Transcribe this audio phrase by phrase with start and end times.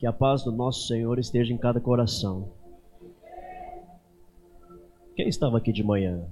[0.00, 2.48] Que a paz do nosso Senhor esteja em cada coração.
[5.14, 6.26] Quem estava aqui de manhã?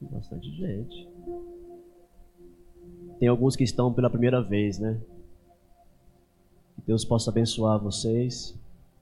[0.00, 1.10] Bastante gente.
[3.18, 4.98] Tem alguns que estão pela primeira vez, né?
[6.74, 8.58] Que Deus possa abençoar vocês,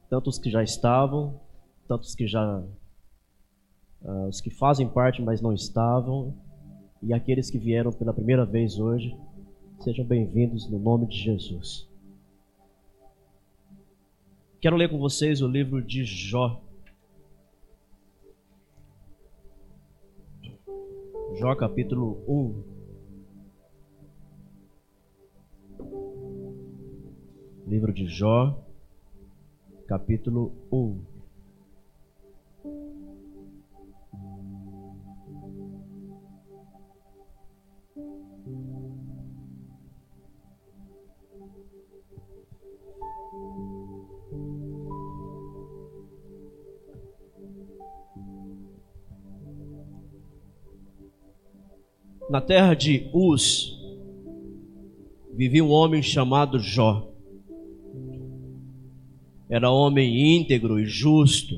[0.08, 1.40] tantos que já estavam,
[1.86, 2.64] tantos que já.
[4.02, 6.34] Uh, os que fazem parte, mas não estavam,
[7.00, 9.16] e aqueles que vieram pela primeira vez hoje,
[9.78, 11.89] sejam bem-vindos no nome de Jesus.
[14.60, 16.62] Quero ler com vocês o livro de Jó.
[21.38, 22.62] Jó capítulo 1.
[27.68, 28.62] Livro de Jó,
[29.86, 31.09] capítulo 1.
[52.30, 53.76] Na terra de Uz
[55.34, 57.12] vivia um homem chamado Jó.
[59.48, 61.56] Era homem íntegro e justo,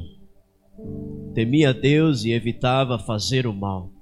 [1.35, 3.93] temia Deus e evitava fazer o mal.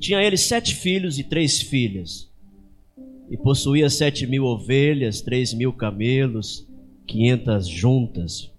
[0.00, 2.28] Tinha ele sete filhos e três filhas,
[3.30, 6.68] e possuía sete mil ovelhas, três mil camelos,
[7.06, 8.52] quinhentas juntas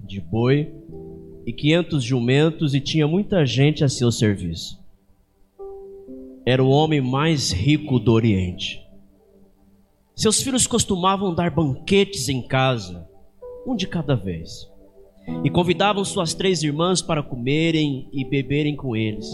[0.00, 0.74] de boi
[1.46, 4.82] e quinhentos jumentos, e tinha muita gente a seu serviço
[6.46, 8.82] era o homem mais rico do Oriente.
[10.14, 13.08] Seus filhos costumavam dar banquetes em casa,
[13.66, 14.70] um de cada vez,
[15.42, 19.26] e convidavam suas três irmãs para comerem e beberem com eles.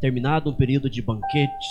[0.00, 1.68] Terminado um período de banquetes,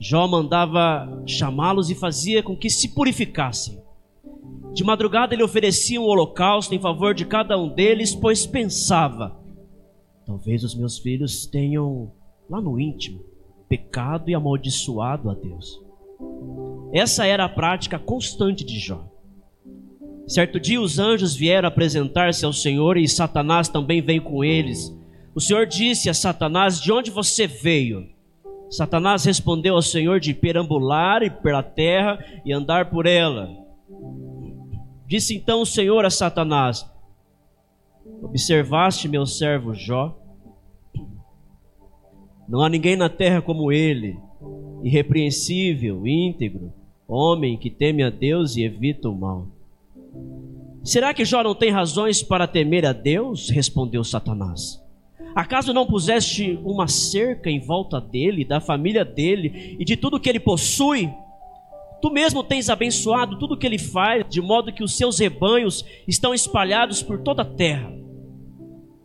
[0.00, 3.80] Jó mandava chamá-los e fazia com que se purificassem.
[4.72, 9.40] De madrugada ele oferecia um holocausto em favor de cada um deles, pois pensava:
[10.26, 12.12] talvez os meus filhos tenham
[12.48, 13.24] lá no íntimo,
[13.68, 15.82] pecado e amaldiçoado a Deus.
[16.92, 19.04] Essa era a prática constante de Jó.
[20.26, 24.96] Certo dia os anjos vieram apresentar-se ao Senhor e Satanás também veio com eles.
[25.34, 28.08] O Senhor disse a Satanás: De onde você veio?
[28.70, 33.50] Satanás respondeu ao Senhor de perambular pela terra e andar por ela.
[35.06, 36.88] Disse então o Senhor a Satanás:
[38.22, 40.16] Observaste meu servo Jó?
[42.48, 44.18] Não há ninguém na terra como ele,
[44.82, 46.72] irrepreensível, íntegro,
[47.08, 49.46] homem que teme a Deus e evita o mal.
[50.82, 53.48] Será que Jó não tem razões para temer a Deus?
[53.48, 54.82] respondeu Satanás.
[55.34, 60.28] Acaso não puseste uma cerca em volta dele, da família dele e de tudo que
[60.28, 61.10] ele possui?
[62.02, 66.34] Tu mesmo tens abençoado tudo que ele faz, de modo que os seus rebanhos estão
[66.34, 67.90] espalhados por toda a terra.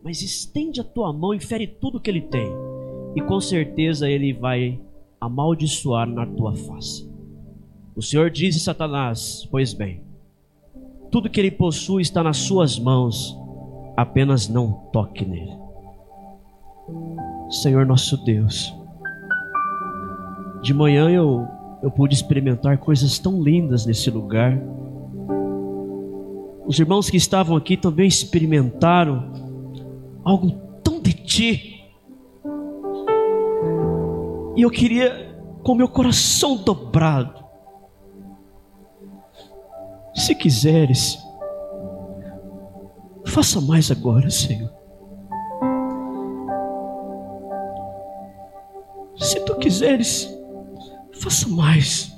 [0.04, 2.69] Mas estende a tua mão e fere tudo que ele tem
[3.14, 4.80] e com certeza ele vai
[5.20, 7.08] amaldiçoar na tua face.
[7.94, 10.02] O Senhor disse a Satanás: Pois bem,
[11.10, 13.36] tudo que ele possui está nas suas mãos,
[13.96, 15.58] apenas não toque nele.
[17.50, 18.72] Senhor nosso Deus,
[20.62, 21.46] de manhã eu,
[21.82, 24.58] eu pude experimentar coisas tão lindas nesse lugar.
[26.66, 29.32] Os irmãos que estavam aqui também experimentaram
[30.22, 30.50] algo
[30.82, 31.69] tão de ti
[34.56, 37.44] e eu queria, com meu coração dobrado,
[40.14, 41.18] se quiseres,
[43.26, 44.70] faça mais agora, Senhor.
[49.16, 50.28] Se tu quiseres,
[51.12, 52.12] faça mais.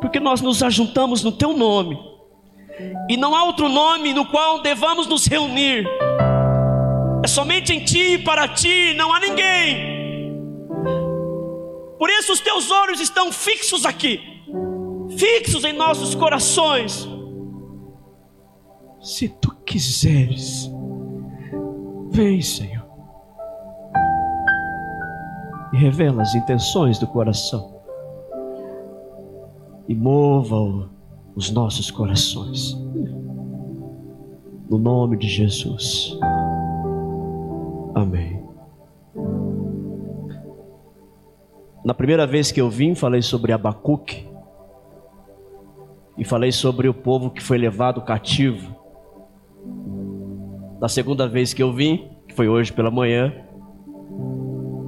[0.00, 1.98] Porque nós nos ajuntamos no teu nome,
[3.08, 5.86] e não há outro nome no qual devamos nos reunir
[7.26, 10.36] é somente em ti e para ti, não há ninguém.
[11.98, 14.20] Por isso os teus olhos estão fixos aqui,
[15.18, 17.08] fixos em nossos corações.
[19.00, 20.70] Se tu quiseres,
[22.10, 22.86] vem, Senhor,
[25.72, 27.80] e revela as intenções do coração,
[29.88, 30.88] e mova
[31.34, 32.74] os nossos corações,
[34.70, 36.16] no nome de Jesus.
[37.96, 38.44] Amém.
[41.82, 44.28] Na primeira vez que eu vim, falei sobre Abacuque
[46.18, 48.76] e falei sobre o povo que foi levado cativo.
[50.78, 53.32] Na segunda vez que eu vim, que foi hoje pela manhã,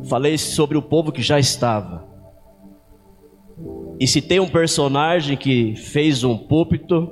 [0.06, 2.06] falei sobre o povo que já estava.
[3.98, 7.10] E se tem um personagem que fez um púlpito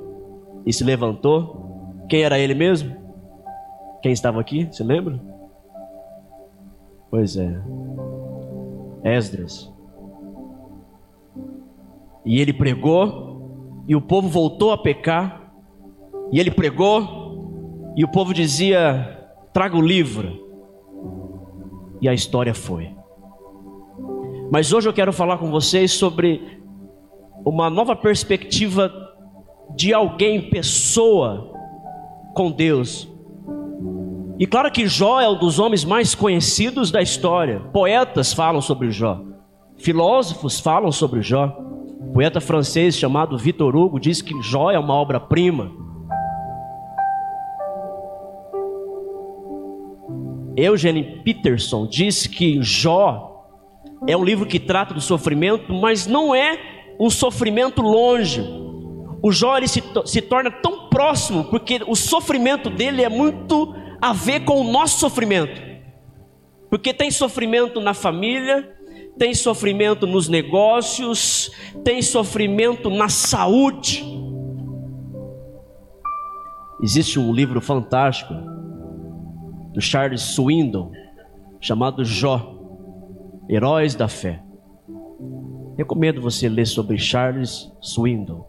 [0.63, 2.95] e se levantou, quem era ele mesmo?
[4.03, 4.67] Quem estava aqui?
[4.71, 5.36] Se lembra?
[7.09, 7.61] Pois é.
[9.03, 9.71] Esdras.
[12.25, 15.53] E ele pregou, e o povo voltou a pecar,
[16.31, 20.45] e ele pregou, e o povo dizia: traga o livro.
[22.01, 22.95] E a história foi.
[24.51, 26.61] Mas hoje eu quero falar com vocês sobre
[27.43, 28.91] uma nova perspectiva
[29.75, 31.51] de alguém, pessoa
[32.35, 33.11] com Deus.
[34.39, 37.59] E claro que Jó é um dos homens mais conhecidos da história.
[37.73, 39.19] Poetas falam sobre Jó,
[39.77, 41.47] filósofos falam sobre Jó.
[42.13, 45.71] Poeta francês chamado Victor Hugo diz que Jó é uma obra-prima.
[50.55, 53.45] Eugene Peterson diz que Jó
[54.07, 56.59] é um livro que trata do sofrimento, mas não é
[56.99, 58.43] um sofrimento longe.
[59.21, 64.41] O Jó se, se torna tão próximo porque o sofrimento dele é muito a ver
[64.45, 65.61] com o nosso sofrimento.
[66.69, 68.75] Porque tem sofrimento na família,
[69.17, 71.51] tem sofrimento nos negócios,
[71.83, 74.05] tem sofrimento na saúde.
[76.81, 78.33] Existe um livro fantástico
[79.73, 80.91] do Charles Swindon
[81.59, 82.55] chamado Jó,
[83.49, 84.43] Heróis da Fé.
[85.77, 88.45] Recomendo você ler sobre Charles Swindon.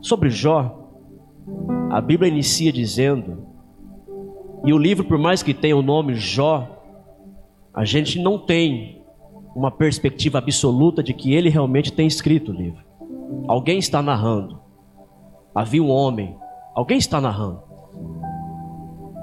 [0.00, 0.77] Sobre Jó,
[1.90, 3.46] a Bíblia inicia dizendo,
[4.64, 6.68] e o livro, por mais que tenha o nome Jó,
[7.72, 9.02] a gente não tem
[9.54, 12.84] uma perspectiva absoluta de que ele realmente tem escrito o livro.
[13.46, 14.60] Alguém está narrando.
[15.54, 16.36] Havia um homem.
[16.74, 17.62] Alguém está narrando.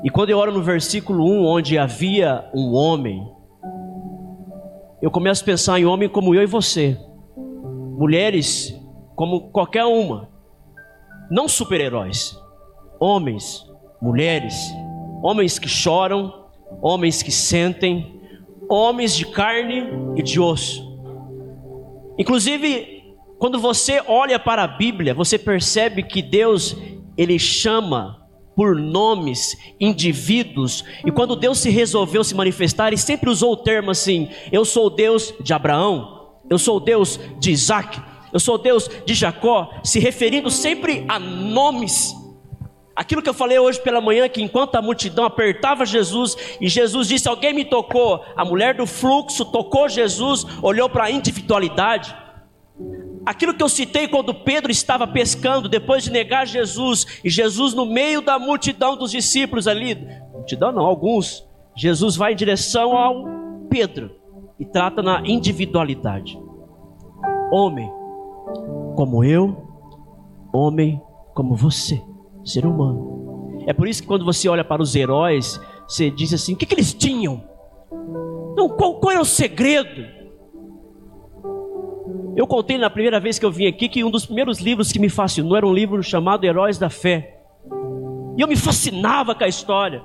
[0.04, 3.28] E quando eu oro no versículo 1, onde havia um homem,
[5.02, 6.98] eu começo a pensar em homem como eu e você.
[7.98, 8.80] Mulheres
[9.16, 10.30] como qualquer uma.
[11.30, 12.40] Não super-heróis.
[13.00, 13.66] Homens,
[14.02, 14.56] mulheres,
[15.22, 16.46] homens que choram,
[16.82, 18.22] homens que sentem,
[18.70, 19.84] homens de carne
[20.16, 20.84] e de osso.
[22.18, 26.76] Inclusive, quando você olha para a Bíblia, você percebe que Deus
[27.18, 28.26] ele chama
[28.56, 33.92] por nomes, indivíduos, e quando Deus se resolveu se manifestar, ele sempre usou o termo
[33.92, 38.02] assim: Eu sou o Deus de Abraão, eu sou o Deus de Isaac,
[38.36, 42.14] eu sou o Deus de Jacó, se referindo sempre a nomes.
[42.94, 47.08] Aquilo que eu falei hoje pela manhã, que enquanto a multidão apertava Jesus e Jesus
[47.08, 48.26] disse: Alguém me tocou.
[48.36, 52.14] A mulher do fluxo tocou Jesus, olhou para a individualidade.
[53.26, 57.86] Aquilo que eu citei quando Pedro estava pescando, depois de negar Jesus, e Jesus no
[57.86, 59.98] meio da multidão dos discípulos ali,
[60.34, 63.24] multidão não, alguns, Jesus vai em direção ao
[63.70, 64.14] Pedro
[64.60, 66.38] e trata na individualidade.
[67.50, 67.95] Homem
[68.96, 69.56] como eu,
[70.54, 71.02] homem
[71.34, 72.02] como você
[72.44, 73.64] ser humano.
[73.68, 76.66] É por isso que quando você olha para os heróis, você diz assim: o que,
[76.66, 77.44] que eles tinham?
[78.56, 80.16] Não, qual, qual era o segredo?
[82.36, 85.00] Eu contei na primeira vez que eu vim aqui que um dos primeiros livros que
[85.00, 87.40] me fascinou era um livro chamado Heróis da Fé.
[88.38, 90.04] E eu me fascinava com a história.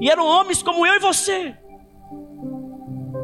[0.00, 1.54] E eram homens como eu e você.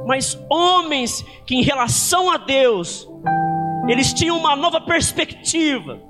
[0.06, 3.08] Mas homens que, em relação a Deus,
[3.88, 6.00] eles tinham uma nova perspectiva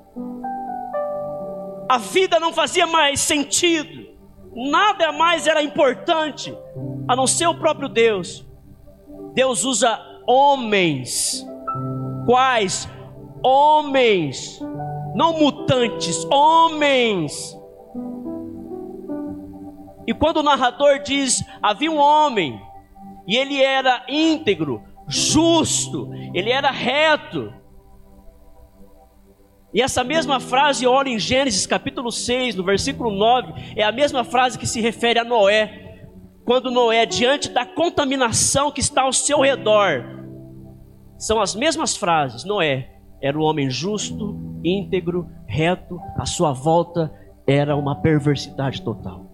[1.89, 4.07] a vida não fazia mais sentido,
[4.53, 6.55] nada mais era importante
[7.07, 8.45] a não ser o próprio Deus.
[9.33, 11.45] Deus usa homens,
[12.25, 12.89] quais?
[13.41, 14.59] Homens,
[15.15, 17.57] não mutantes, homens.
[20.05, 22.59] E quando o narrador diz: havia um homem,
[23.25, 27.53] e ele era íntegro, justo, ele era reto,
[29.77, 34.23] e essa mesma frase, olha em Gênesis capítulo 6, no versículo 9, é a mesma
[34.23, 35.99] frase que se refere a Noé.
[36.43, 40.03] Quando Noé, diante da contaminação que está ao seu redor,
[41.15, 42.43] são as mesmas frases.
[42.43, 42.89] Noé
[43.21, 47.13] era um homem justo, íntegro, reto, a sua volta
[47.45, 49.26] era uma perversidade total.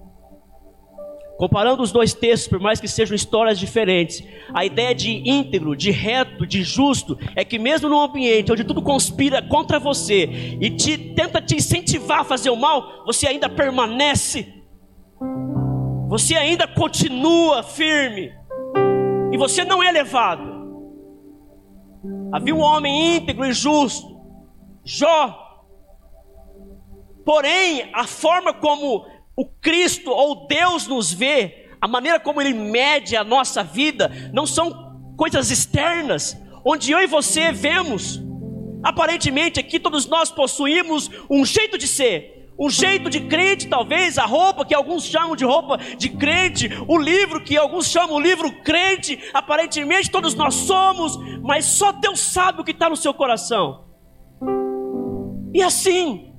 [1.44, 4.24] Comparando os dois textos, por mais que sejam histórias diferentes,
[4.54, 8.82] a ideia de íntegro, de reto, de justo, é que mesmo num ambiente onde tudo
[8.82, 10.24] conspira contra você
[10.62, 14.54] e te, tenta te incentivar a fazer o mal, você ainda permanece,
[16.08, 18.32] você ainda continua firme,
[19.30, 20.50] e você não é levado.
[22.32, 24.18] Havia um homem íntegro e justo,
[24.86, 25.62] Jó,
[27.26, 33.16] porém, a forma como o Cristo ou Deus nos vê, a maneira como Ele mede
[33.16, 36.38] a nossa vida, não são coisas externas.
[36.66, 38.22] onde eu e você vemos,
[38.82, 44.26] aparentemente aqui todos nós possuímos um jeito de ser, um jeito de crente, talvez, a
[44.26, 48.52] roupa que alguns chamam de roupa de crente, o livro que alguns chamam de livro
[48.62, 53.86] crente, aparentemente todos nós somos, mas só Deus sabe o que está no seu coração.
[55.54, 56.33] E assim,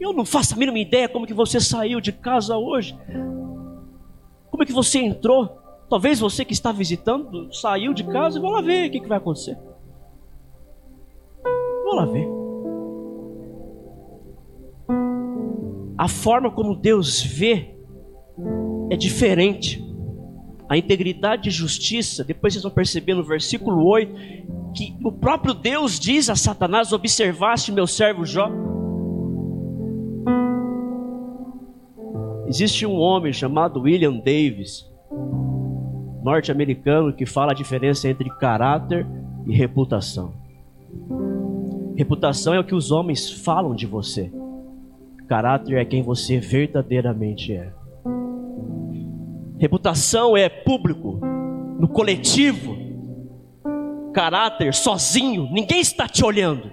[0.00, 2.96] eu não faço a mínima ideia como que você saiu de casa hoje,
[4.50, 5.58] como é que você entrou.
[5.88, 9.08] Talvez você que está visitando saiu de casa e vou lá ver o que, que
[9.08, 9.56] vai acontecer.
[11.84, 12.26] Vou lá ver.
[15.96, 17.74] A forma como Deus vê
[18.90, 19.82] é diferente.
[20.68, 24.12] A integridade e justiça, depois vocês vão perceber no versículo 8,
[24.74, 28.50] que o próprio Deus diz a Satanás: Observaste meu servo Jó.
[32.46, 34.90] Existe um homem chamado William Davis,
[36.22, 39.06] norte-americano, que fala a diferença entre caráter
[39.46, 40.32] e reputação.
[41.96, 44.32] Reputação é o que os homens falam de você.
[45.28, 47.72] Caráter é quem você verdadeiramente é.
[49.58, 51.20] Reputação é público,
[51.78, 52.76] no coletivo.
[54.12, 56.70] Caráter sozinho, ninguém está te olhando.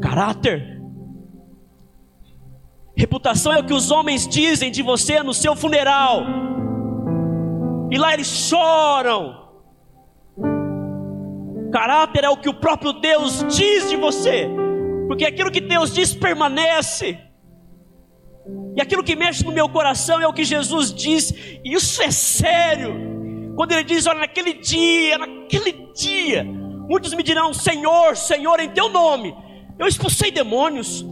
[0.00, 0.77] Caráter.
[2.98, 6.24] Reputação é o que os homens dizem de você no seu funeral.
[7.92, 9.48] E lá eles choram.
[11.72, 14.48] Caráter é o que o próprio Deus diz de você.
[15.06, 17.16] Porque aquilo que Deus diz permanece.
[18.76, 21.30] E aquilo que mexe no meu coração é o que Jesus diz,
[21.64, 22.94] e isso é sério.
[23.54, 28.88] Quando ele diz: Olha, naquele dia, naquele dia, muitos me dirão: Senhor, Senhor, em teu
[28.88, 29.36] nome,
[29.78, 31.04] eu expulsei demônios,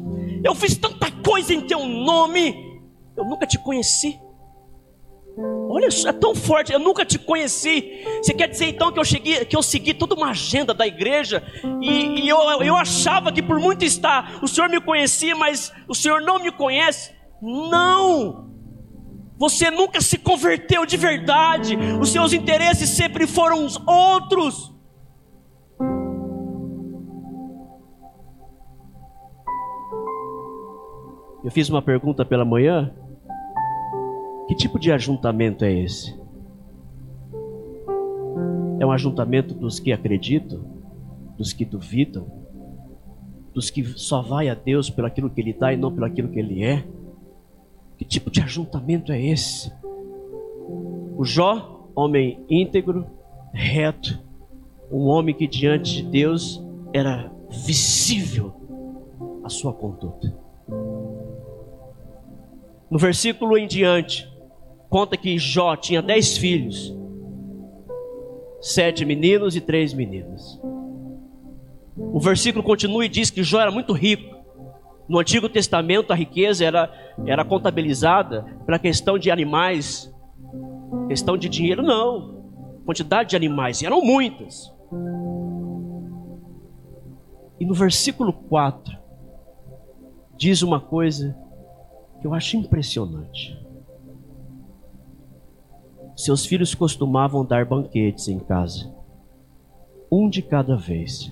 [0.47, 2.81] eu fiz tanta coisa em teu nome,
[3.17, 4.19] eu nunca te conheci.
[5.69, 8.03] Olha, é tão forte, eu nunca te conheci.
[8.23, 11.43] Você quer dizer então que eu cheguei, que eu segui toda uma agenda da igreja
[11.83, 15.95] e, e eu, eu achava que por muito estar, o Senhor me conhecia, mas o
[15.95, 17.15] Senhor não me conhece?
[17.43, 18.47] Não!
[19.39, 24.73] Você nunca se converteu de verdade, os seus interesses sempre foram os outros.
[31.47, 32.93] Eu fiz uma pergunta pela manhã.
[34.49, 36.13] Que tipo de ajuntamento é esse?
[38.81, 40.65] É um ajuntamento dos que acreditam,
[41.39, 42.27] dos que duvidam,
[43.55, 46.31] dos que só vai a Deus pelo aquilo que Ele dá e não pelo aquilo
[46.31, 46.85] que Ele é?
[47.97, 49.73] Que tipo de ajuntamento é esse?
[51.17, 53.07] O Jó, homem íntegro,
[53.53, 54.21] reto,
[54.91, 56.61] um homem que diante de Deus
[56.93, 58.53] era visível
[59.45, 60.46] a sua conduta.
[62.91, 64.29] No versículo em diante,
[64.89, 66.97] conta que Jó tinha dez filhos,
[68.61, 70.61] sete meninos e três meninas.
[71.97, 74.37] O versículo continua e diz que Jó era muito rico.
[75.09, 76.93] No Antigo Testamento, a riqueza era,
[77.27, 80.13] era contabilizada pela questão de animais,
[81.09, 82.37] questão de dinheiro, não.
[82.85, 84.73] Quantidade de animais, eram muitas.
[87.59, 88.97] E no versículo 4,
[90.37, 91.37] diz uma coisa
[92.21, 93.59] que eu acho impressionante.
[96.17, 98.93] Seus filhos costumavam dar banquetes em casa,
[100.11, 101.31] um de cada vez.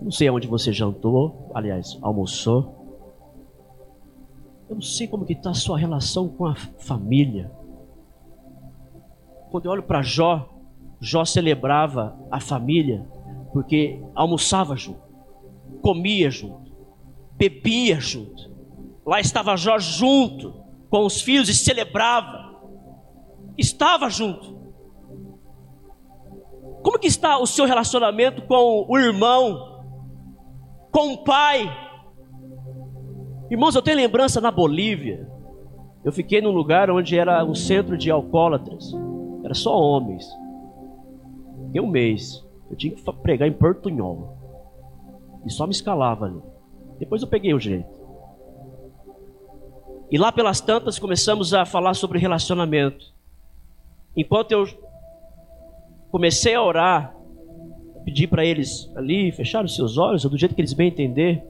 [0.00, 2.86] Não sei aonde você jantou, aliás, almoçou.
[4.68, 7.50] Eu não sei como que está a sua relação com a família.
[9.50, 10.55] Quando eu olho para Jó,
[11.06, 13.06] Jó celebrava a família
[13.52, 15.00] porque almoçava junto,
[15.80, 16.72] comia junto,
[17.36, 18.50] bebia junto.
[19.06, 20.52] Lá estava Jó junto
[20.90, 22.60] com os filhos e celebrava.
[23.56, 24.56] Estava junto.
[26.82, 29.84] Como que está o seu relacionamento com o irmão,
[30.90, 31.72] com o pai.
[33.48, 35.30] Irmãos, eu tenho lembrança na Bolívia.
[36.04, 38.92] Eu fiquei num lugar onde era um centro de alcoólatras.
[39.44, 40.26] Era só homens.
[41.66, 42.44] Fiquei um mês.
[42.70, 44.36] Eu tinha que pregar em portunhol.
[45.44, 46.40] E só me escalava ali.
[46.98, 47.88] Depois eu peguei o jeito.
[50.10, 53.12] E lá pelas tantas começamos a falar sobre relacionamento.
[54.16, 54.66] Enquanto eu
[56.10, 57.14] comecei a orar,
[58.04, 61.44] pedir para eles ali fechar os seus olhos, do jeito que eles bem entender.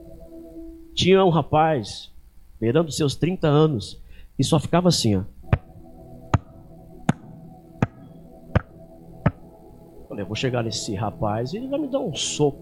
[0.95, 2.11] Tinha um rapaz,
[2.59, 4.01] beirando seus 30 anos,
[4.37, 5.23] e só ficava assim, ó.
[10.17, 12.57] Falei, vou chegar nesse rapaz e ele vai me dar um soco.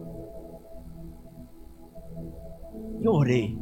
[2.99, 3.57] E orei.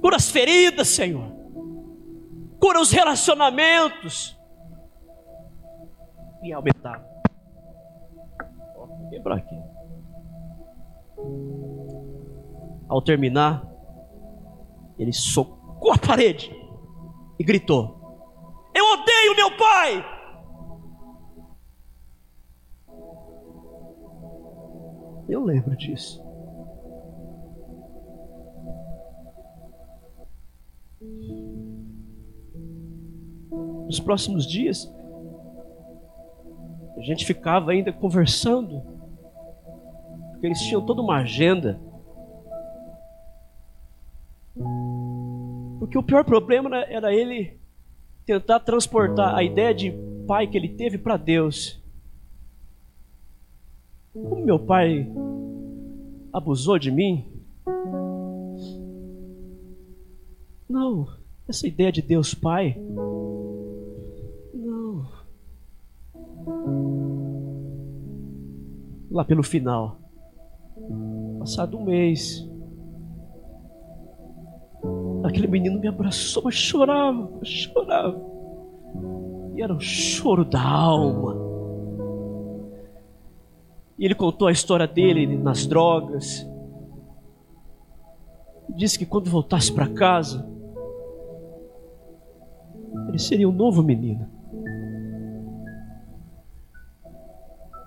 [0.00, 1.36] Cura as feridas, Senhor.
[2.60, 4.38] cura os relacionamentos.
[6.44, 7.04] E aumentar.
[9.10, 9.60] Quebrar aqui.
[12.88, 13.66] Ao terminar,
[14.96, 16.54] ele socou a parede
[17.40, 17.98] e gritou:
[18.72, 20.17] Eu odeio meu pai!
[25.28, 26.26] Eu lembro disso.
[33.86, 34.92] Nos próximos dias,
[36.96, 38.82] a gente ficava ainda conversando,
[40.30, 41.80] porque eles tinham toda uma agenda.
[45.78, 47.58] Porque o pior problema era ele
[48.26, 49.90] tentar transportar a ideia de
[50.26, 51.82] pai que ele teve para Deus.
[54.26, 55.10] Como meu pai
[56.32, 57.24] abusou de mim?
[60.68, 61.06] Não,
[61.48, 62.76] essa ideia de Deus Pai.
[64.52, 65.08] Não.
[69.10, 69.98] Lá pelo final,
[71.38, 72.46] passado um mês,
[75.24, 78.20] aquele menino me abraçou, mas chorava, chorava.
[79.56, 81.47] E era um choro da alma.
[83.98, 86.48] E ele contou a história dele nas drogas.
[88.76, 90.48] Disse que quando voltasse para casa,
[93.08, 94.28] ele seria um novo menino.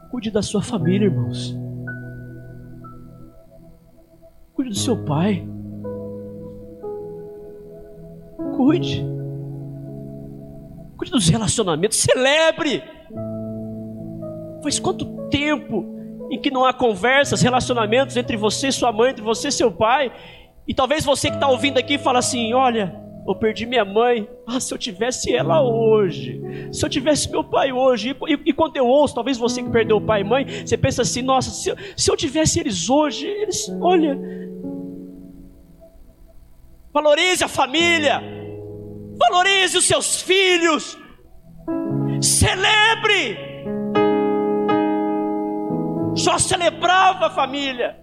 [0.09, 1.57] Cuide da sua família, irmãos.
[4.53, 5.47] Cuide do seu pai.
[8.57, 9.05] Cuide.
[10.97, 11.97] Cuide dos relacionamentos.
[11.97, 12.83] Celebre.
[14.61, 15.90] Faz quanto tempo
[16.31, 19.69] em que não há conversas, relacionamentos entre você e sua mãe, entre você e seu
[19.69, 20.09] pai.
[20.65, 22.95] E talvez você que está ouvindo aqui fala assim: olha,
[23.27, 24.29] eu perdi minha mãe.
[24.47, 28.15] Ah, se eu tivesse ela hoje, se eu tivesse meu pai hoje.
[28.27, 30.77] E, e, e quando eu ouço, talvez você que perdeu o pai e mãe, você
[30.77, 34.17] pensa assim: nossa, se, se eu tivesse eles hoje, eles, olha,
[36.93, 38.23] valorize a família,
[39.17, 40.97] valorize os seus filhos,
[42.21, 43.50] celebre
[46.15, 47.97] só celebrava a família.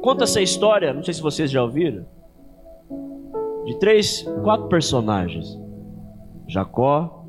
[0.00, 2.04] Conta essa história, não sei se vocês já ouviram,
[3.64, 5.58] de três, quatro personagens:
[6.48, 7.24] Jacó,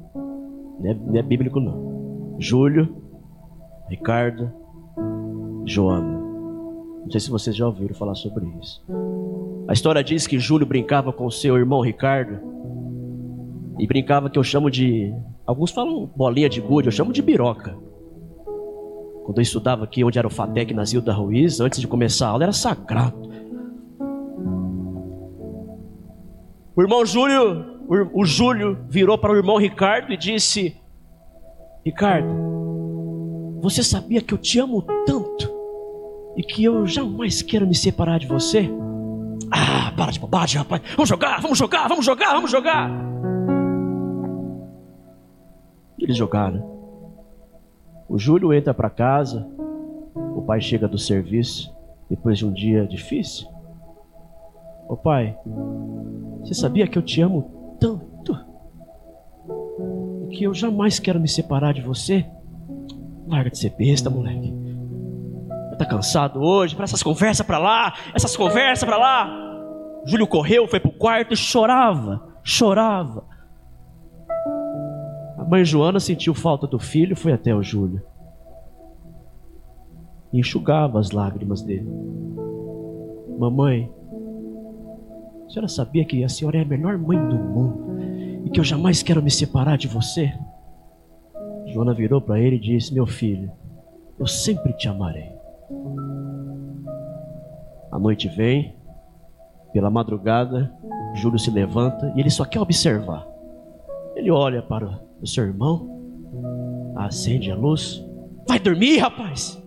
[0.80, 3.04] não é, não é bíblico não, Júlio,
[3.89, 4.52] Ricardo,
[5.65, 6.21] Joana.
[7.04, 8.84] Não sei se vocês já ouviram falar sobre isso.
[9.67, 12.39] A história diz que Júlio brincava com seu irmão Ricardo
[13.78, 15.13] e brincava que eu chamo de.
[15.45, 17.78] Alguns falam bolinha de gude, eu chamo de biroca.
[19.24, 22.30] Quando eu estudava aqui, onde era o FATEC na Zilda Ruiz, antes de começar a
[22.32, 23.32] aula, era sagrado.
[26.76, 27.80] O irmão Júlio,
[28.14, 30.76] o Júlio virou para o irmão Ricardo e disse:
[31.86, 32.28] Ricardo,
[33.62, 35.50] você sabia que eu te amo tanto
[36.36, 38.70] e que eu jamais quero me separar de você?
[39.52, 40.82] Ah, para de bobagem, rapaz.
[40.96, 42.92] Vamos jogar, vamos jogar, vamos jogar, vamos jogar.
[46.00, 46.73] Eles jogaram.
[48.08, 49.48] O Júlio entra para casa,
[50.36, 51.76] o pai chega do serviço,
[52.10, 53.48] depois de um dia difícil.
[54.88, 55.38] Ô pai,
[56.42, 58.38] você sabia que eu te amo tanto?
[60.30, 62.26] Que eu jamais quero me separar de você?
[63.28, 64.54] Larga de ser besta, moleque.
[65.78, 66.76] Tá cansado hoje?
[66.76, 69.28] Para essas conversas para lá, essas conversas para lá.
[70.06, 73.26] Júlio correu, foi pro quarto e chorava, chorava.
[75.43, 78.01] A mãe Joana sentiu falta do filho, foi até o Júlio.
[80.32, 81.91] E enxugava as lágrimas dele.
[83.38, 83.91] Mamãe,
[85.45, 87.99] a senhora sabia que a senhora é a melhor mãe do mundo
[88.45, 90.34] e que eu jamais quero me separar de você?
[91.73, 93.51] Joana virou para ele e disse: Meu filho,
[94.17, 95.29] eu sempre te amarei.
[97.91, 98.77] A noite vem,
[99.73, 100.73] pela madrugada,
[101.15, 103.27] Júlio se levanta e ele só quer observar.
[104.15, 108.04] Ele olha para o seu irmão, acende a luz.
[108.48, 109.58] Vai dormir, rapaz!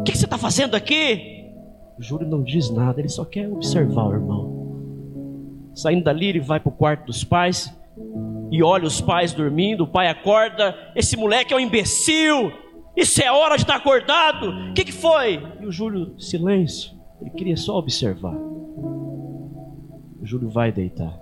[0.00, 1.50] O que, você está fazendo aqui?
[1.98, 5.70] O Júlio não diz nada, ele só quer observar o irmão.
[5.74, 7.74] Saindo dali, ele vai para o quarto dos pais
[8.50, 9.84] e olha os pais dormindo.
[9.84, 12.52] O pai acorda: Esse moleque é um imbecil.
[12.94, 14.50] Isso é hora de estar acordado.
[14.70, 15.42] O que, que foi?
[15.60, 16.92] E o Júlio, silêncio.
[17.20, 18.36] Ele queria só observar.
[18.36, 21.18] O Júlio vai deitar.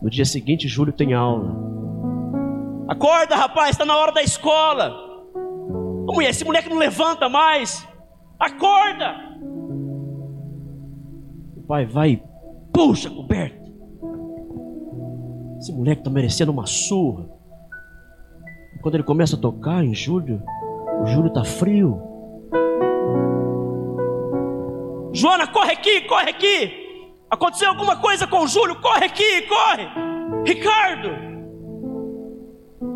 [0.00, 1.74] No dia seguinte, Júlio tem aula.
[2.88, 4.94] Acorda, rapaz, está na hora da escola.
[6.06, 7.86] Ô, mulher, esse moleque não levanta mais.
[8.38, 9.14] Acorda.
[11.56, 12.22] O pai vai e
[12.72, 13.64] puxa a coberta.
[15.58, 17.26] Esse moleque está merecendo uma surra.
[18.82, 20.42] Quando ele começa a tocar em julho,
[21.00, 22.02] o Júlio está frio.
[25.14, 26.84] Joana, corre aqui, corre aqui.
[27.30, 29.88] Aconteceu alguma coisa com o Júlio, corre aqui, corre.
[30.44, 31.33] Ricardo.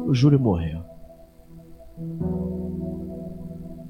[0.09, 0.81] O Júlio morreu.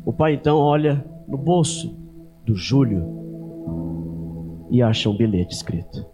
[0.05, 1.97] O pai então olha no bolso
[2.45, 3.07] do Júlio
[4.69, 6.05] e acha um bilhete escrito.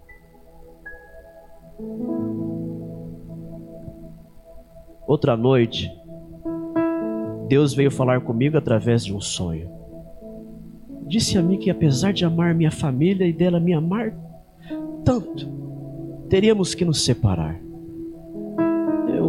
[5.07, 5.91] Outra noite,
[7.49, 9.71] Deus veio falar comigo através de um sonho.
[11.07, 14.15] Disse a mim que apesar de amar minha família e dela me amar
[15.03, 15.49] tanto,
[16.29, 17.59] teríamos que nos separar.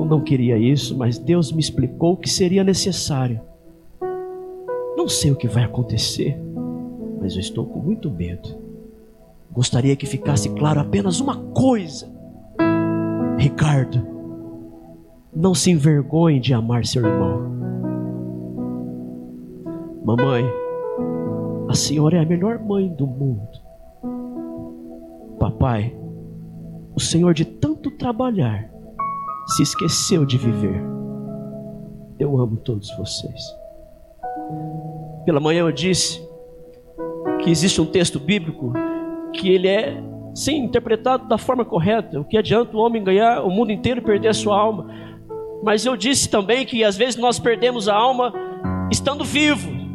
[0.05, 3.41] Eu não queria isso, mas Deus me explicou que seria necessário.
[4.95, 6.39] Não sei o que vai acontecer,
[7.19, 8.47] mas eu estou com muito medo.
[9.51, 12.07] Gostaria que ficasse claro apenas uma coisa.
[13.35, 14.05] Ricardo,
[15.35, 17.51] não se envergonhe de amar seu irmão.
[20.05, 20.45] Mamãe,
[21.67, 23.59] a senhora é a melhor mãe do mundo.
[25.39, 25.97] Papai,
[26.93, 28.74] o senhor de tanto trabalhar
[29.47, 30.81] se esqueceu de viver.
[32.19, 33.41] Eu amo todos vocês.
[35.25, 36.25] Pela manhã eu disse
[37.43, 38.73] que existe um texto bíblico
[39.33, 40.01] que ele é
[40.33, 42.19] sim interpretado da forma correta.
[42.19, 44.87] O que adianta o homem ganhar o mundo inteiro e perder a sua alma?
[45.63, 48.33] Mas eu disse também que às vezes nós perdemos a alma
[48.91, 49.85] estando vivo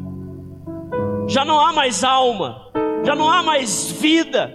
[1.30, 2.60] já não há mais alma,
[3.04, 4.52] já não há mais vida,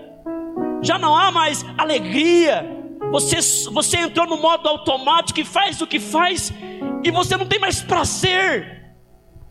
[0.81, 2.74] já não há mais alegria.
[3.15, 6.51] Você, você entrou no modo automático e faz o que faz,
[7.01, 8.93] e você não tem mais prazer.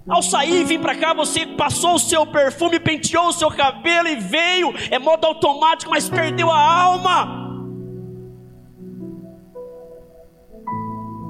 [0.06, 4.06] Ao sair e vir para cá, você passou o seu perfume, penteou o seu cabelo
[4.06, 7.42] e veio, é modo automático, mas perdeu a alma.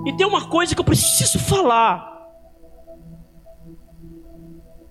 [0.05, 2.13] E tem uma coisa que eu preciso falar.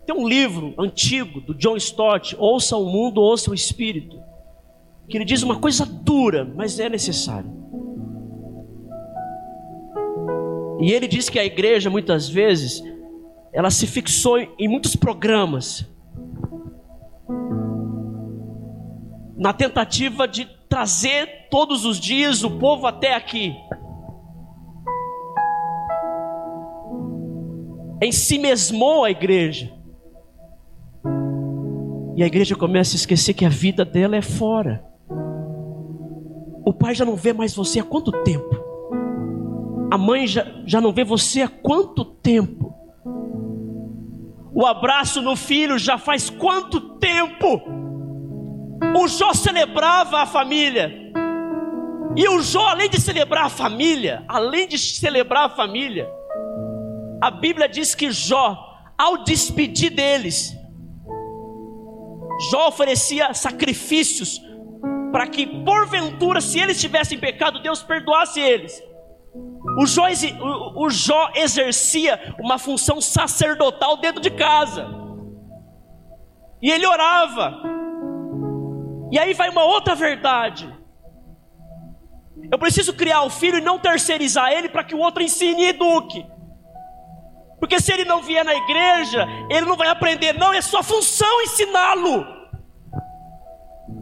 [0.05, 4.22] Tem um livro antigo do John Stott, Ouça o Mundo, Ouça o Espírito,
[5.07, 7.51] que ele diz uma coisa dura, mas é necessário.
[10.79, 12.83] E ele diz que a igreja, muitas vezes,
[13.53, 15.87] ela se fixou em muitos programas,
[19.37, 23.55] na tentativa de trazer todos os dias o povo até aqui.
[28.01, 29.71] Em si mesmou a igreja.
[32.15, 34.92] E a igreja começa a esquecer que a vida dela é fora.
[36.65, 38.63] O pai já não vê mais você há quanto tempo?
[39.91, 42.73] A mãe já, já não vê você há quanto tempo?
[44.53, 47.61] O abraço no filho já faz quanto tempo?
[48.95, 50.91] O Jó celebrava a família.
[52.15, 56.07] E o Jó, além de celebrar a família, além de celebrar a família,
[57.19, 58.57] a Bíblia diz que Jó,
[58.97, 60.55] ao despedir deles,
[62.51, 64.41] Jó oferecia sacrifícios
[65.13, 68.83] para que, porventura, se eles tivessem pecado, Deus perdoasse eles.
[69.77, 70.07] O Jó,
[70.75, 74.89] o, Jó exercia uma função sacerdotal dentro de casa.
[76.59, 77.61] E ele orava.
[79.11, 80.67] E aí vai uma outra verdade.
[82.51, 85.67] Eu preciso criar o filho e não terceirizar ele para que o outro ensine e
[85.67, 86.25] eduque.
[87.59, 91.43] Porque se ele não vier na igreja, ele não vai aprender, não, é sua função
[91.43, 92.42] ensiná-lo.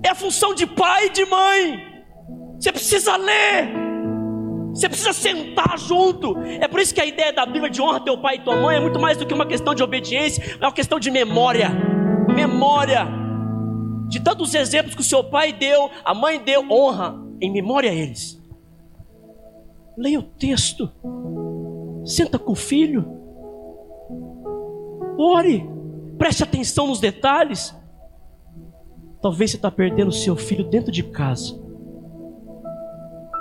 [0.03, 1.91] É a função de pai e de mãe.
[2.59, 3.71] Você precisa ler.
[4.73, 6.37] Você precisa sentar junto.
[6.39, 8.77] É por isso que a ideia da Bíblia de honra teu pai e tua mãe
[8.77, 11.69] é muito mais do que uma questão de obediência, é uma questão de memória.
[12.33, 13.07] Memória.
[14.07, 17.93] De tantos exemplos que o seu pai deu, a mãe deu, honra em memória a
[17.93, 18.41] eles.
[19.97, 20.89] Leia o texto.
[22.05, 23.19] Senta com o filho.
[25.17, 25.69] Ore,
[26.17, 27.75] preste atenção nos detalhes.
[29.21, 31.59] Talvez você está perdendo seu filho dentro de casa.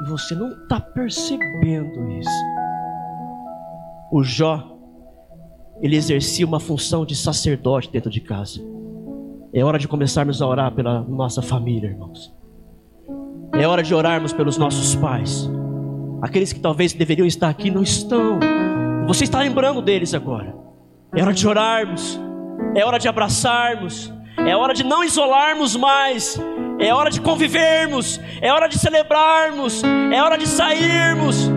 [0.03, 2.31] E você não está percebendo isso.
[4.13, 4.77] O Jó,
[5.81, 8.61] ele exercia uma função de sacerdote dentro de casa.
[9.53, 12.35] É hora de começarmos a orar pela nossa família, irmãos.
[13.55, 15.51] É hora de orarmos pelos nossos pais.
[16.23, 18.39] Aqueles que talvez deveriam estar aqui não estão.
[19.07, 20.55] Você está lembrando deles agora.
[21.15, 22.21] É hora de orarmos,
[22.77, 24.13] é hora de abraçarmos,
[24.47, 26.39] é hora de não isolarmos mais,
[26.79, 31.49] é hora de convivermos, é hora de celebrarmos, é hora de sairmos,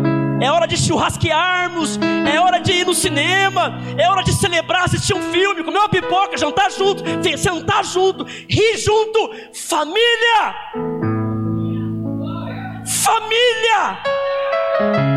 [0.42, 2.00] é hora de churrasquearmos,
[2.32, 5.90] é hora de ir no cinema, é hora de celebrar, assistir um filme, comer uma
[5.90, 7.04] pipoca, jantar junto,
[7.38, 10.56] sentar junto, rir junto, família.
[12.86, 15.13] família.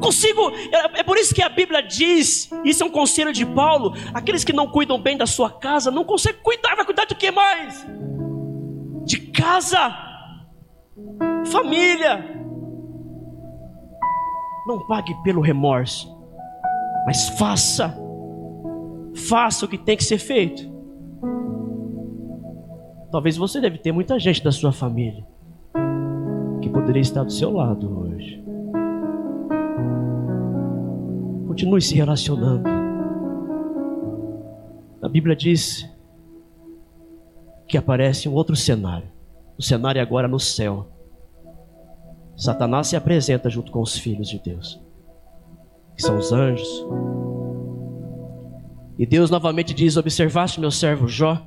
[0.00, 3.44] Não consigo, é, é por isso que a Bíblia diz, isso é um conselho de
[3.44, 7.14] Paulo: aqueles que não cuidam bem da sua casa não conseguem cuidar, vai cuidar de
[7.14, 7.86] que mais?
[9.04, 9.94] De casa,
[11.46, 12.40] família.
[14.66, 16.16] Não pague pelo remorso,
[17.04, 17.94] mas faça,
[19.28, 20.70] faça o que tem que ser feito.
[23.10, 25.26] Talvez você deve ter muita gente da sua família
[26.62, 28.39] que poderia estar do seu lado hoje.
[31.60, 32.66] Continue se relacionando.
[35.02, 35.86] A Bíblia diz
[37.68, 39.06] que aparece um outro cenário.
[39.58, 40.88] O cenário é agora no céu.
[42.34, 44.80] Satanás se apresenta junto com os filhos de Deus,
[45.94, 46.66] que são os anjos.
[48.98, 51.46] E Deus novamente diz: Observaste meu servo Jó?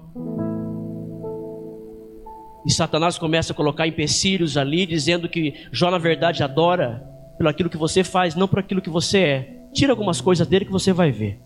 [2.67, 7.03] E Satanás começa a colocar empecilhos ali, dizendo que Jó, na verdade, adora
[7.35, 9.62] pelo aquilo que você faz, não por aquilo que você é.
[9.73, 11.39] Tira algumas coisas dele que você vai ver.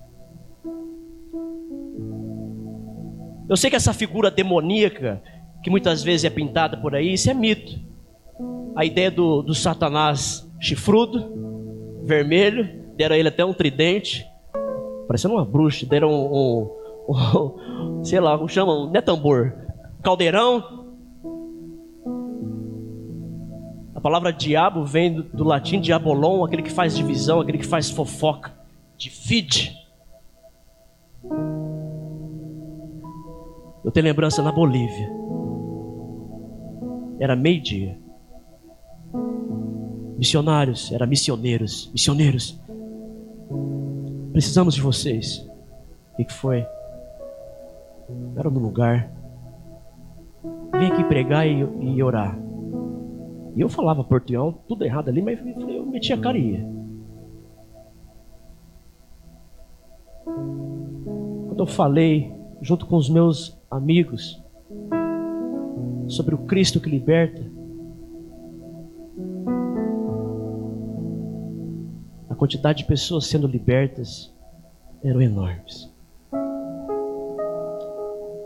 [3.49, 5.21] Eu sei que essa figura demoníaca,
[5.63, 7.87] que muitas vezes é pintada por aí, isso é mito
[8.77, 14.23] a ideia do, do Satanás chifrudo, vermelho, deram a ele até um tridente,
[15.07, 16.69] parecendo uma bruxa, deram um,
[17.09, 19.51] um, um sei lá, como chamam, não é tambor,
[20.03, 20.76] caldeirão.
[23.97, 27.89] A palavra diabo vem do, do latim diabolon, aquele que faz divisão, aquele que faz
[27.89, 28.53] fofoca,
[28.95, 29.75] divide.
[33.83, 35.11] Eu tenho lembrança na Bolívia.
[37.19, 37.97] Era meio-dia.
[40.15, 42.61] Missionários, era missioneiros, missioneiros.
[44.31, 45.39] Precisamos de vocês.
[46.13, 46.63] O que foi?
[48.35, 49.09] Era no lugar.
[50.71, 52.37] Vem aqui pregar e, e, orar.
[53.57, 56.65] E eu falava portunhol, tudo errado ali, mas eu metia a cara e ia.
[60.23, 64.41] Quando eu falei, junto com os meus amigos,
[66.07, 67.43] sobre o Cristo que liberta,
[72.37, 74.33] quantidade de pessoas sendo libertas
[75.03, 75.91] eram enormes.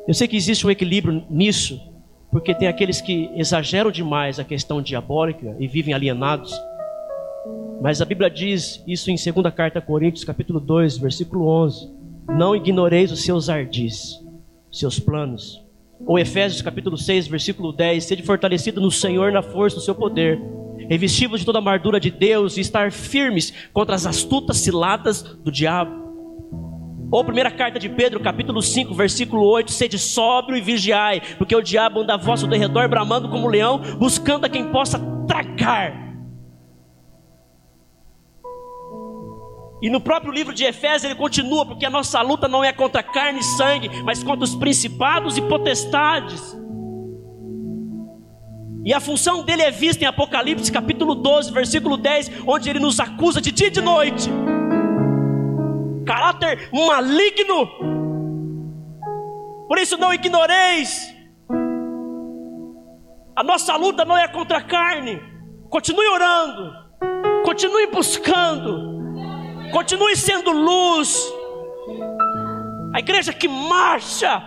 [0.08, 1.80] Eu sei que existe um equilíbrio nisso,
[2.32, 6.54] porque tem aqueles que exageram demais a questão diabólica e vivem alienados.
[7.82, 11.92] Mas a Bíblia diz isso em 2 carta a Coríntios, capítulo 2, versículo 11:
[12.30, 14.20] Não ignoreis os seus ardis,
[14.72, 15.62] seus planos.
[16.06, 20.40] Ou Efésios capítulo 6, versículo 10: Sede fortalecido no Senhor na força do seu poder
[20.92, 25.50] revestivos de toda a amardura de Deus e estar firmes contra as astutas ciladas do
[25.50, 26.01] diabo.
[27.12, 31.62] Ou primeira carta de Pedro, capítulo 5, versículo 8: Sede sóbrio e vigiai, porque o
[31.62, 34.98] diabo anda a vosso derredor, bramando como leão, buscando a quem possa
[35.28, 36.10] tragar.
[39.82, 43.04] E no próprio livro de Efésios ele continua, porque a nossa luta não é contra
[43.04, 46.58] carne e sangue, mas contra os principados e potestades.
[48.86, 53.00] E a função dele é vista em Apocalipse capítulo 12, versículo 10, onde ele nos
[53.00, 54.30] acusa de dia e de noite.
[56.12, 57.66] Caráter maligno.
[59.66, 61.16] Por isso não ignoreis.
[63.34, 65.22] A nossa luta não é contra a carne.
[65.70, 66.74] Continue orando.
[67.46, 69.72] Continue buscando.
[69.72, 71.32] Continue sendo luz.
[72.94, 74.44] A igreja que marcha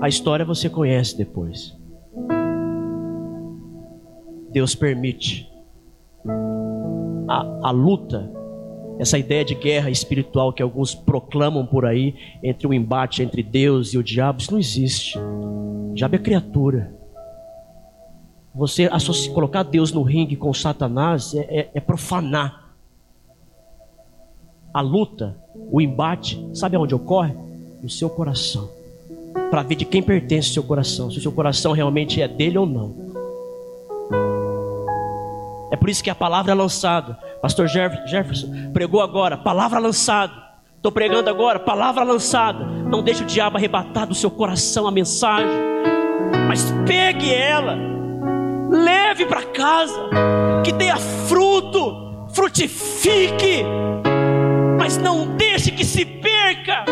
[0.00, 1.81] A história você conhece depois.
[4.52, 5.50] Deus permite
[7.28, 8.30] a, a luta,
[8.98, 13.94] essa ideia de guerra espiritual que alguns proclamam por aí, entre o embate entre Deus
[13.94, 15.18] e o diabo, isso não existe.
[15.18, 16.94] O diabo é criatura.
[18.54, 22.74] Você associa, colocar Deus no ringue com Satanás é, é, é profanar.
[24.74, 25.36] A luta,
[25.70, 27.34] o embate, sabe aonde ocorre?
[27.82, 28.82] No seu coração
[29.52, 32.56] para ver de quem pertence o seu coração, se o seu coração realmente é dele
[32.56, 33.11] ou não.
[35.82, 37.18] Por isso que a palavra é lançada.
[37.42, 40.32] Pastor Jefferson pregou agora, palavra lançada.
[40.76, 42.64] Estou pregando agora, palavra lançada.
[42.64, 45.50] Não deixe o diabo arrebatar do seu coração a mensagem,
[46.46, 47.76] mas pegue ela,
[48.70, 50.08] leve para casa,
[50.64, 53.64] que tenha fruto, frutifique,
[54.78, 56.84] mas não deixe que se perca.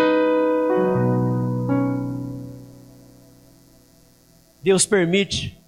[4.60, 5.59] Deus permite.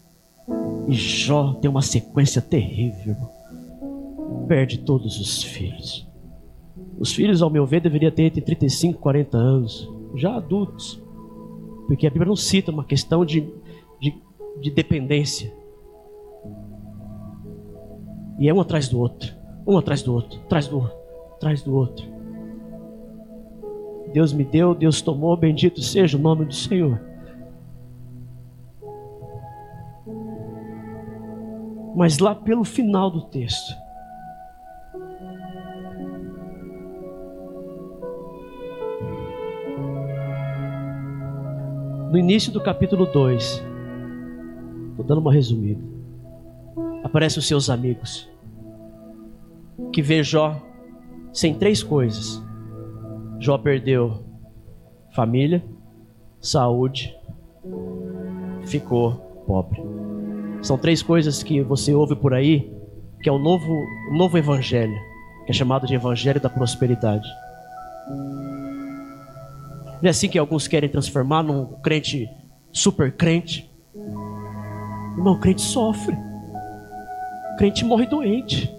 [0.88, 3.16] E Jó tem uma sequência terrível.
[4.48, 6.08] Perde todos os filhos.
[6.98, 11.02] Os filhos, ao meu ver, deveriam ter entre 35 e 40 anos, já adultos.
[11.86, 13.40] Porque a Bíblia não cita uma questão de,
[14.00, 14.14] de,
[14.60, 15.52] de dependência.
[18.38, 19.34] E é um atrás do outro,
[19.66, 20.96] um atrás do outro, atrás do outro,
[21.34, 22.06] atrás do outro.
[24.12, 27.00] Deus me deu, Deus tomou, bendito seja o nome do Senhor.
[31.94, 33.74] Mas lá pelo final do texto,
[42.10, 43.62] no início do capítulo 2,
[44.90, 45.82] estou dando uma resumida,
[47.04, 48.30] aparecem os seus amigos,
[49.92, 50.60] que vê Jó
[51.32, 52.42] sem três coisas.
[53.38, 54.24] Jó perdeu
[55.14, 55.64] família,
[56.40, 57.14] saúde,
[58.64, 59.14] ficou
[59.46, 60.01] pobre.
[60.62, 62.72] São três coisas que você ouve por aí,
[63.22, 63.72] que é o novo,
[64.10, 64.96] o novo evangelho,
[65.44, 67.28] que é chamado de evangelho da prosperidade.
[70.00, 72.28] Não é assim que alguns querem transformar num crente
[72.72, 73.70] super crente.
[75.16, 76.16] Não, o crente sofre.
[77.52, 78.72] O crente morre doente.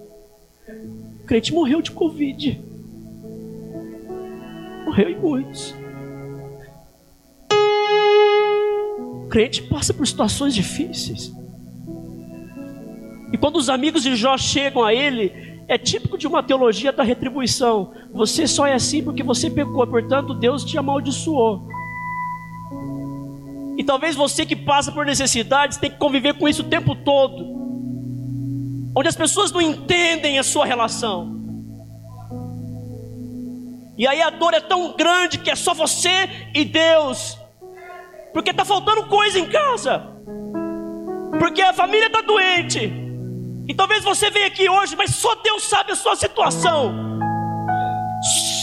[1.22, 2.74] O crente morreu de Covid
[4.94, 5.74] morreu em muitos.
[9.24, 11.34] O crente passa por situações difíceis.
[13.34, 17.02] E quando os amigos de Jó chegam a ele, é típico de uma teologia da
[17.02, 17.92] retribuição.
[18.14, 21.68] Você só é assim porque você pecou, portanto Deus te amaldiçoou.
[23.76, 27.44] E talvez você que passa por necessidades tenha que conviver com isso o tempo todo.
[28.96, 31.42] Onde as pessoas não entendem a sua relação.
[33.98, 37.36] E aí a dor é tão grande que é só você e Deus.
[38.32, 40.04] Porque está faltando coisa em casa.
[41.40, 43.03] Porque a família está doente.
[43.68, 46.94] E talvez você venha aqui hoje, mas só Deus sabe a sua situação.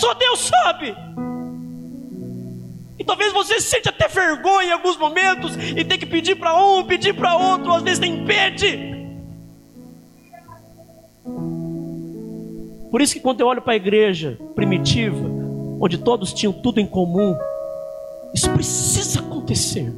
[0.01, 0.95] Só Deus sabe.
[2.99, 6.85] E talvez você sente até vergonha em alguns momentos e tem que pedir para um,
[6.85, 8.91] pedir para outro, às vezes nem pede.
[12.91, 15.27] Por isso que quando eu olho para a igreja primitiva,
[15.81, 17.35] onde todos tinham tudo em comum,
[18.35, 19.91] isso precisa acontecer.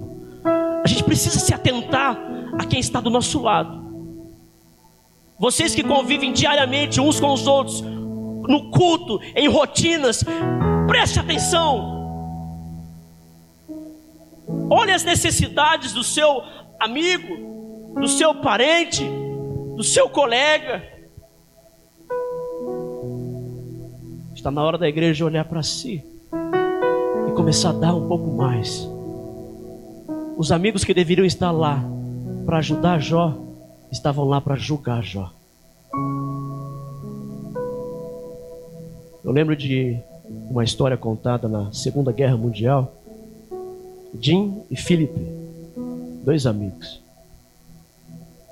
[0.84, 2.16] A gente precisa se atentar
[2.56, 3.82] a quem está do nosso lado.
[5.42, 10.22] Vocês que convivem diariamente uns com os outros, no culto, em rotinas,
[10.87, 12.00] preste atenção.
[14.70, 16.44] Olhe as necessidades do seu
[16.78, 19.02] amigo, do seu parente,
[19.74, 20.81] do seu colega.
[24.37, 26.05] Está na hora da igreja olhar para si
[27.28, 28.88] e começar a dar um pouco mais.
[30.37, 31.83] Os amigos que deveriam estar lá
[32.46, 33.50] para ajudar Jó
[33.92, 35.31] estavam lá para julgar Jó.
[39.22, 40.00] Eu lembro de
[40.50, 42.90] uma história contada na Segunda Guerra Mundial.
[44.18, 45.14] Jim e Philip,
[46.24, 47.00] dois amigos,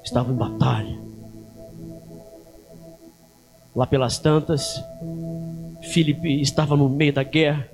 [0.04, 0.98] estavam em batalha.
[3.74, 4.82] Lá pelas tantas,
[5.82, 7.66] Filipe estava no meio da guerra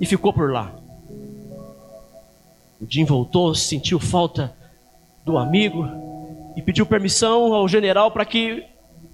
[0.00, 0.72] e ficou por lá.
[2.80, 4.52] O Jim voltou, sentiu falta
[5.24, 6.13] do amigo
[6.56, 8.64] e pediu permissão ao general para que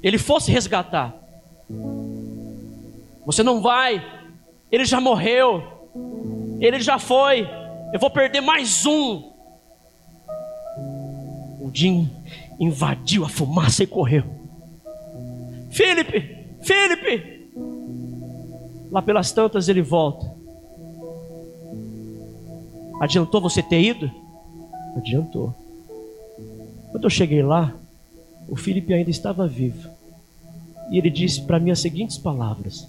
[0.03, 1.15] ele fosse resgatar.
[3.27, 4.05] Você não vai,
[4.71, 5.63] ele já morreu,
[6.61, 7.49] ele já foi,
[7.93, 9.31] eu vou perder mais um.
[11.61, 12.11] O Jim
[12.59, 14.25] invadiu a fumaça e correu.
[15.71, 17.41] Felipe, Felipe,
[18.91, 20.31] Lá pelas tantas ele volta.
[23.01, 24.11] Adiantou você ter ido?
[24.97, 25.55] Adiantou.
[26.91, 27.75] Quando eu cheguei lá,
[28.49, 29.89] o Felipe ainda estava vivo.
[30.91, 32.89] E ele disse para mim as seguintes palavras: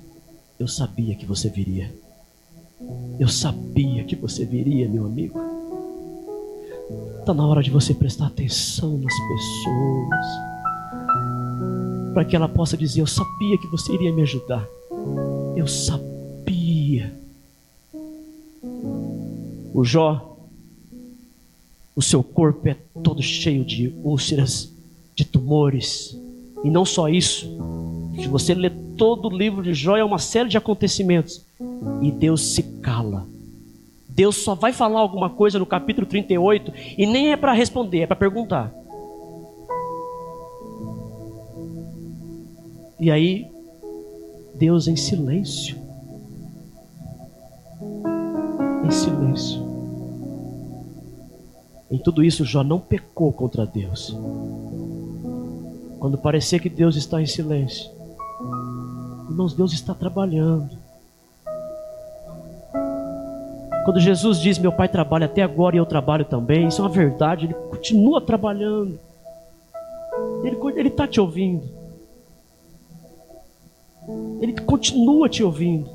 [0.59, 1.93] Eu sabia que você viria.
[3.19, 5.39] Eu sabia que você viria, meu amigo.
[7.19, 10.25] Está na hora de você prestar atenção nas pessoas.
[12.13, 14.67] Para que ela possa dizer: Eu sabia que você iria me ajudar.
[15.55, 17.13] Eu sabia.
[19.73, 20.30] O Jó,
[21.95, 24.73] o seu corpo é todo cheio de úlceras,
[25.15, 26.17] de tumores.
[26.63, 27.49] E não só isso.
[28.15, 31.45] Se você lê todo o livro de Jó, é uma série de acontecimentos.
[32.01, 33.27] E Deus se cala.
[34.07, 38.07] Deus só vai falar alguma coisa no capítulo 38 e nem é para responder, é
[38.07, 38.73] para perguntar.
[42.99, 43.49] E aí
[44.53, 45.75] Deus em silêncio.
[48.85, 49.70] Em silêncio.
[51.91, 54.15] Em tudo isso, Jó não pecou contra Deus.
[55.99, 57.91] Quando parecer que Deus está em silêncio,
[59.31, 60.77] Irmãos, Deus está trabalhando.
[63.85, 66.91] Quando Jesus diz: Meu pai trabalha até agora e eu trabalho também, isso é uma
[66.91, 68.99] verdade, ele continua trabalhando.
[70.43, 71.63] Ele está te ouvindo.
[74.41, 75.89] Ele continua te ouvindo.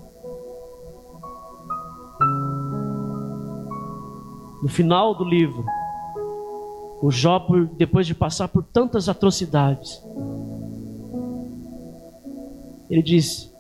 [4.62, 5.62] No final do livro,
[7.00, 7.44] o Jó,
[7.76, 10.02] depois de passar por tantas atrocidades,
[12.88, 13.52] ele diz: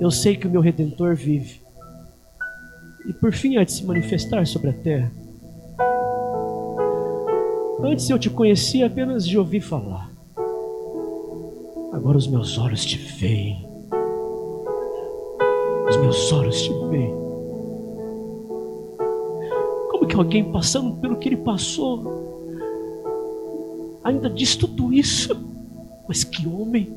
[0.00, 1.60] Eu sei que o meu redentor vive,
[3.08, 5.10] e por fim há de se manifestar sobre a terra.
[7.80, 10.10] Antes eu te conhecia apenas de ouvir falar,
[11.92, 13.66] agora os meus olhos te veem.
[15.88, 17.14] Os meus olhos te veem.
[19.90, 22.28] Como que alguém passando pelo que ele passou
[24.08, 25.36] ainda diz tudo isso?
[26.08, 26.92] Mas que homem!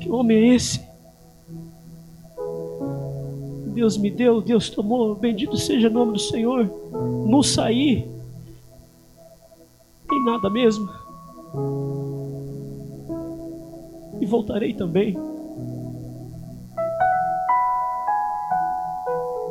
[0.00, 0.80] Que homem é esse?
[3.74, 6.70] Deus me deu, Deus tomou, bendito seja o nome do Senhor.
[7.26, 8.08] Não saí,
[10.10, 10.88] nem nada mesmo.
[14.18, 15.14] E voltarei também.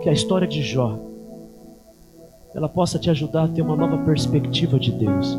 [0.02, 1.15] Que a história de Jó
[2.56, 5.38] ela possa te ajudar a ter uma nova perspectiva de Deus.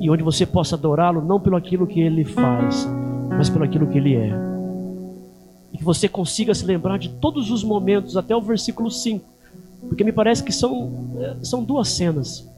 [0.00, 2.88] E onde você possa adorá-lo não pelo aquilo que ele faz,
[3.28, 4.32] mas pelo aquilo que ele é.
[5.74, 9.22] E que você consiga se lembrar de todos os momentos até o versículo 5.
[9.88, 12.48] Porque me parece que são, eh, são duas cenas.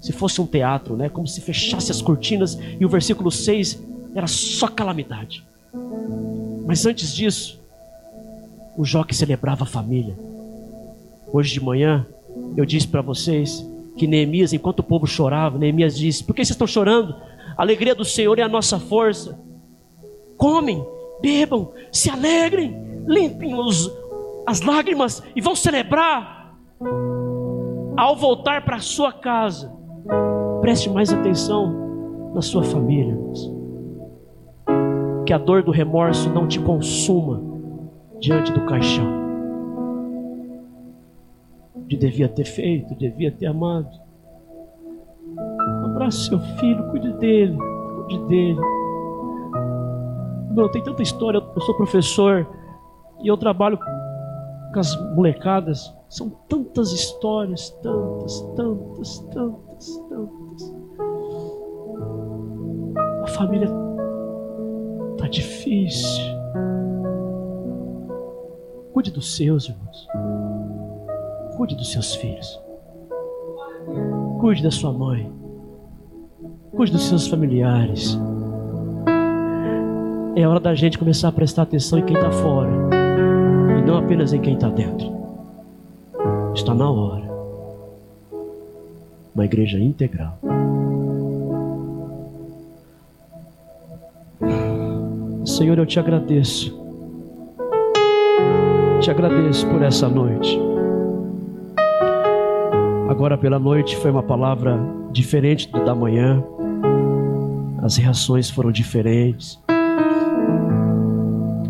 [0.00, 1.08] Se fosse um teatro, né?
[1.08, 3.80] Como se fechasse as cortinas e o versículo 6
[4.12, 5.44] era só calamidade.
[6.66, 7.60] Mas antes disso,
[8.76, 10.31] o Jó que celebrava a família
[11.32, 12.06] Hoje de manhã
[12.56, 13.66] eu disse para vocês
[13.96, 17.14] que Neemias, enquanto o povo chorava, Neemias disse: Por que vocês estão chorando?
[17.56, 19.38] A alegria do Senhor é a nossa força.
[20.36, 20.84] Comem,
[21.22, 22.76] bebam, se alegrem,
[23.06, 23.90] limpem os,
[24.46, 26.54] as lágrimas e vão celebrar.
[27.96, 29.72] Ao voltar para sua casa,
[30.60, 33.16] preste mais atenção na sua família.
[35.24, 37.40] Que a dor do remorso não te consuma
[38.20, 39.21] diante do caixão
[41.92, 43.90] de devia ter feito, devia ter amado.
[45.84, 47.56] Abrace seu filho, cuide dele,
[47.96, 48.60] cuide dele.
[50.54, 51.38] Não, tem tanta história.
[51.38, 52.48] Eu sou professor
[53.22, 55.94] e eu trabalho com as molecadas.
[56.08, 60.74] São tantas histórias, tantas, tantas, tantas, tantas.
[63.22, 63.68] A família
[65.18, 66.22] tá difícil.
[68.92, 70.08] Cuide dos seus, irmãos.
[71.62, 72.60] Cuide dos seus filhos.
[74.40, 75.30] Cuide da sua mãe.
[76.74, 78.18] Cuide dos seus familiares.
[80.34, 82.68] É hora da gente começar a prestar atenção em quem está fora
[83.78, 85.06] e não apenas em quem está dentro.
[86.52, 87.30] Está na hora.
[89.32, 90.36] Uma igreja integral.
[95.46, 96.76] Senhor, eu te agradeço.
[99.00, 100.71] Te agradeço por essa noite.
[103.12, 104.80] Agora pela noite foi uma palavra
[105.12, 106.42] diferente da manhã.
[107.82, 109.62] As reações foram diferentes.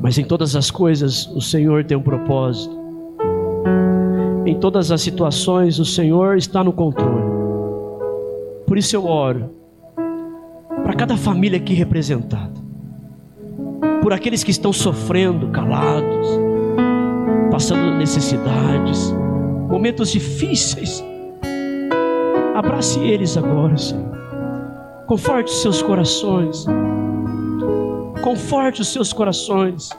[0.01, 2.73] Mas em todas as coisas o Senhor tem um propósito.
[4.47, 7.25] Em todas as situações o Senhor está no controle.
[8.65, 9.51] Por isso eu oro
[10.85, 12.55] para cada família aqui representada.
[14.01, 16.29] Por aqueles que estão sofrendo, calados,
[17.51, 19.13] passando necessidades,
[19.69, 21.05] momentos difíceis
[22.55, 24.13] Abrace eles agora, Senhor.
[25.07, 26.67] Conforte os seus corações.
[28.23, 29.91] Conforte os seus corações.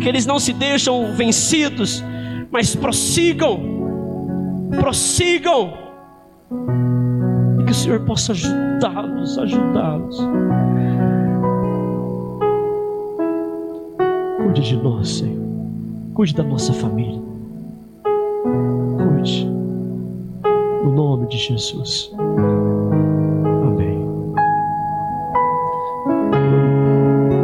[0.00, 2.02] Que eles não se deixam vencidos,
[2.50, 3.60] mas prossigam.
[4.78, 5.74] Prossigam.
[7.60, 10.18] E que o Senhor possa ajudá-los, ajudá-los.
[14.38, 15.46] Cuide de nós, Senhor.
[16.14, 17.27] Cuide da nossa família.
[21.28, 22.12] De Jesus.
[23.66, 24.04] Amém.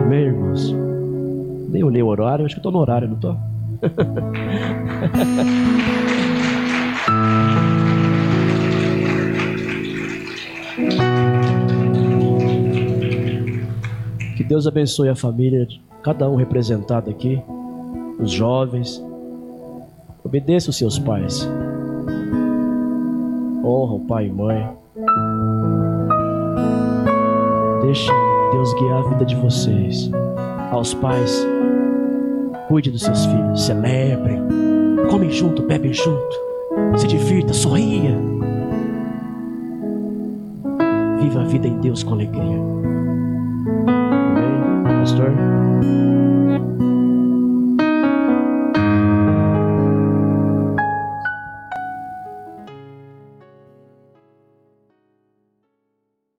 [0.05, 0.74] Amém, irmãos?
[1.68, 3.37] Nem olhei o horário, acho que estou no horário, não estou?
[14.37, 15.66] que Deus abençoe a família,
[16.03, 17.43] cada um representado aqui,
[18.18, 19.03] os jovens.
[20.24, 21.49] Obedeça os seus pais
[23.95, 24.69] honra o pai e mãe.
[27.83, 28.15] Deixem
[28.53, 30.11] Deus guiar a vida de vocês.
[30.71, 31.47] Aos pais,
[32.69, 34.43] cuide dos seus filhos, celebrem,
[35.11, 36.37] comem junto, bebem junto,
[36.97, 38.19] se divirta, sorria.
[41.21, 42.59] Viva a vida em Deus com alegria.
[43.87, 45.31] Amém, pastor?